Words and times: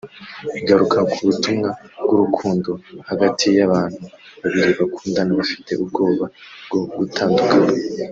igaruka 0.59 0.97
ku 1.11 1.19
butumwa 1.27 1.69
bw’urukundo 2.03 2.71
hagati 3.09 3.45
y’abantu 3.57 4.03
babiri 4.41 4.71
bakundana 4.79 5.31
bafite 5.39 5.71
ubwoba 5.83 6.25
bwo 6.67 6.79
gutandukana 6.99 7.71